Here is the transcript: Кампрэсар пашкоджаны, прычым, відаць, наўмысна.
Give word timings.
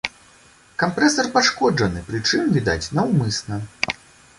Кампрэсар 0.83 1.29
пашкоджаны, 1.37 2.03
прычым, 2.09 2.51
відаць, 2.59 2.91
наўмысна. 2.99 3.65